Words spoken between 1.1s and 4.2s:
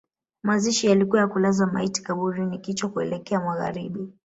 ya kulaza maiti kaburini kichwa kuelekea magharibi